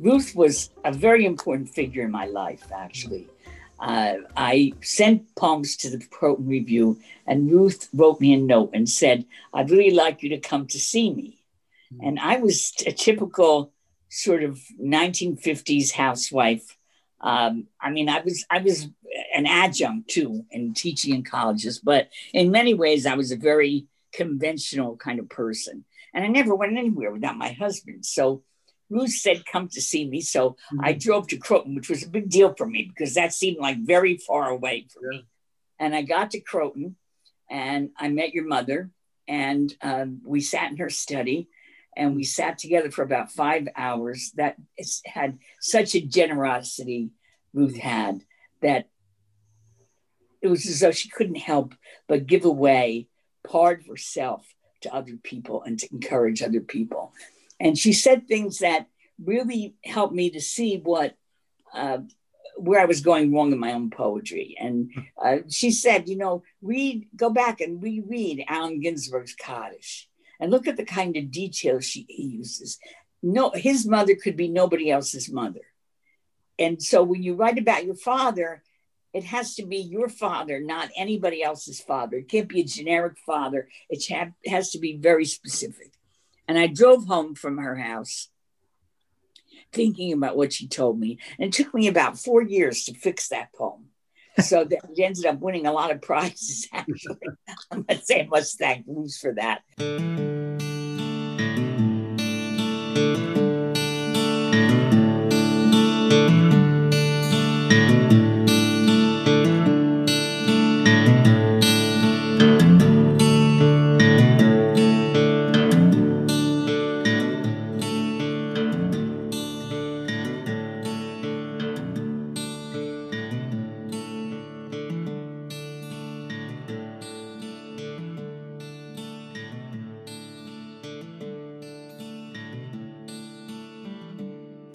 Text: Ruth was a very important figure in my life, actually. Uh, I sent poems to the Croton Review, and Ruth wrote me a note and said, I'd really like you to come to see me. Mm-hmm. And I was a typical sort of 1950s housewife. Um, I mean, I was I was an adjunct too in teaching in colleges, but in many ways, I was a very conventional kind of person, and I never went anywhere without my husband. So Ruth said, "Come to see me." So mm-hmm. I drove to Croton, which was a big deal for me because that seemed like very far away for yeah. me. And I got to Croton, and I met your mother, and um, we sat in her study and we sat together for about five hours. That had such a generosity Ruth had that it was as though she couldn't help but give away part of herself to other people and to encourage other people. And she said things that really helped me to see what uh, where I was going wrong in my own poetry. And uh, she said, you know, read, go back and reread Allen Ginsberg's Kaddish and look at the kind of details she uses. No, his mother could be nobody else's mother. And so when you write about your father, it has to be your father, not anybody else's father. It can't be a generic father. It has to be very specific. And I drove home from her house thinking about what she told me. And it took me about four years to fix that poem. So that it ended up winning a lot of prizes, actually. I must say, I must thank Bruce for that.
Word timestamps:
Ruth 0.00 0.34
was 0.34 0.70
a 0.84 0.92
very 0.92 1.26
important 1.26 1.68
figure 1.68 2.02
in 2.02 2.10
my 2.10 2.24
life, 2.24 2.64
actually. 2.74 3.28
Uh, 3.78 4.16
I 4.36 4.72
sent 4.82 5.34
poems 5.36 5.76
to 5.78 5.90
the 5.90 6.04
Croton 6.06 6.46
Review, 6.46 6.98
and 7.26 7.50
Ruth 7.50 7.88
wrote 7.92 8.20
me 8.20 8.32
a 8.32 8.38
note 8.38 8.70
and 8.72 8.88
said, 8.88 9.26
I'd 9.52 9.70
really 9.70 9.94
like 9.94 10.22
you 10.22 10.30
to 10.30 10.40
come 10.40 10.66
to 10.68 10.78
see 10.78 11.12
me. 11.12 11.42
Mm-hmm. 11.92 12.06
And 12.06 12.20
I 12.20 12.36
was 12.36 12.72
a 12.86 12.92
typical 12.92 13.72
sort 14.08 14.42
of 14.42 14.58
1950s 14.82 15.92
housewife. 15.92 16.76
Um, 17.20 17.68
I 17.80 17.90
mean, 17.90 18.08
I 18.08 18.20
was 18.20 18.46
I 18.50 18.58
was 18.58 18.88
an 19.34 19.46
adjunct 19.46 20.08
too 20.08 20.46
in 20.50 20.72
teaching 20.72 21.14
in 21.14 21.22
colleges, 21.22 21.78
but 21.78 22.08
in 22.32 22.50
many 22.50 22.72
ways, 22.72 23.04
I 23.04 23.14
was 23.14 23.30
a 23.30 23.36
very 23.36 23.86
conventional 24.12 24.96
kind 24.96 25.18
of 25.20 25.28
person, 25.28 25.84
and 26.14 26.24
I 26.24 26.28
never 26.28 26.54
went 26.54 26.78
anywhere 26.78 27.12
without 27.12 27.36
my 27.36 27.52
husband. 27.52 28.06
So 28.06 28.42
Ruth 28.90 29.12
said, 29.12 29.46
"Come 29.46 29.68
to 29.68 29.80
see 29.80 30.08
me." 30.08 30.20
So 30.20 30.50
mm-hmm. 30.50 30.84
I 30.84 30.92
drove 30.92 31.28
to 31.28 31.36
Croton, 31.36 31.74
which 31.74 31.88
was 31.88 32.02
a 32.02 32.08
big 32.08 32.28
deal 32.28 32.54
for 32.54 32.66
me 32.66 32.90
because 32.92 33.14
that 33.14 33.32
seemed 33.32 33.58
like 33.58 33.78
very 33.78 34.16
far 34.16 34.50
away 34.50 34.86
for 34.92 35.00
yeah. 35.04 35.18
me. 35.18 35.26
And 35.78 35.94
I 35.94 36.02
got 36.02 36.32
to 36.32 36.40
Croton, 36.40 36.96
and 37.48 37.90
I 37.96 38.08
met 38.08 38.34
your 38.34 38.46
mother, 38.46 38.90
and 39.26 39.72
um, 39.80 40.20
we 40.24 40.40
sat 40.40 40.70
in 40.70 40.76
her 40.78 40.90
study 40.90 41.48
and 41.96 42.14
we 42.14 42.22
sat 42.22 42.56
together 42.58 42.90
for 42.90 43.02
about 43.02 43.32
five 43.32 43.68
hours. 43.76 44.32
That 44.36 44.56
had 45.06 45.38
such 45.60 45.94
a 45.94 46.00
generosity 46.00 47.10
Ruth 47.52 47.76
had 47.76 48.22
that 48.62 48.88
it 50.42 50.48
was 50.48 50.66
as 50.66 50.80
though 50.80 50.92
she 50.92 51.08
couldn't 51.08 51.36
help 51.36 51.74
but 52.08 52.26
give 52.26 52.44
away 52.44 53.08
part 53.46 53.80
of 53.80 53.86
herself 53.86 54.54
to 54.82 54.94
other 54.94 55.16
people 55.22 55.62
and 55.62 55.78
to 55.78 55.88
encourage 55.92 56.42
other 56.42 56.60
people. 56.60 57.12
And 57.60 57.78
she 57.78 57.92
said 57.92 58.26
things 58.26 58.58
that 58.58 58.86
really 59.22 59.74
helped 59.84 60.14
me 60.14 60.30
to 60.30 60.40
see 60.40 60.78
what 60.78 61.14
uh, 61.74 61.98
where 62.56 62.80
I 62.80 62.86
was 62.86 63.00
going 63.00 63.32
wrong 63.32 63.52
in 63.52 63.58
my 63.58 63.72
own 63.72 63.90
poetry. 63.90 64.56
And 64.58 64.90
uh, 65.22 65.38
she 65.48 65.70
said, 65.70 66.08
you 66.08 66.16
know, 66.16 66.42
read, 66.60 67.08
go 67.16 67.30
back 67.30 67.60
and 67.60 67.82
reread 67.82 68.44
Allen 68.48 68.80
Ginsberg's 68.80 69.34
Kaddish 69.34 70.08
and 70.38 70.50
look 70.50 70.66
at 70.66 70.76
the 70.76 70.84
kind 70.84 71.16
of 71.16 71.30
details 71.30 71.84
she 71.84 72.04
uses. 72.08 72.78
No, 73.22 73.50
his 73.54 73.86
mother 73.86 74.14
could 74.14 74.36
be 74.36 74.48
nobody 74.48 74.90
else's 74.90 75.30
mother. 75.30 75.60
And 76.58 76.82
so 76.82 77.02
when 77.02 77.22
you 77.22 77.34
write 77.34 77.58
about 77.58 77.86
your 77.86 77.94
father, 77.94 78.62
it 79.12 79.24
has 79.24 79.54
to 79.54 79.66
be 79.66 79.78
your 79.78 80.08
father, 80.08 80.60
not 80.60 80.90
anybody 80.96 81.42
else's 81.42 81.80
father. 81.80 82.18
It 82.18 82.28
can't 82.28 82.48
be 82.48 82.60
a 82.60 82.64
generic 82.64 83.18
father. 83.24 83.68
It 83.88 84.06
has 84.46 84.70
to 84.70 84.78
be 84.78 84.96
very 84.96 85.24
specific. 85.24 85.89
And 86.50 86.58
I 86.58 86.66
drove 86.66 87.06
home 87.06 87.36
from 87.36 87.58
her 87.58 87.76
house 87.76 88.28
thinking 89.72 90.12
about 90.12 90.36
what 90.36 90.52
she 90.52 90.66
told 90.66 90.98
me. 90.98 91.20
And 91.38 91.46
it 91.46 91.52
took 91.52 91.72
me 91.72 91.86
about 91.86 92.18
four 92.18 92.42
years 92.42 92.86
to 92.86 92.94
fix 92.94 93.28
that 93.28 93.52
poem. 93.54 93.90
So 94.36 94.64
that 94.68 94.80
it 94.90 95.00
ended 95.00 95.26
up 95.26 95.38
winning 95.38 95.66
a 95.68 95.72
lot 95.72 95.92
of 95.92 96.02
prizes, 96.02 96.66
actually. 96.72 97.20
I 97.70 97.84
must 97.88 98.04
say, 98.08 98.22
I 98.22 98.26
must 98.26 98.58
thank 98.58 98.84
Bruce 98.84 99.20
for 99.20 99.32
that. 99.34 99.62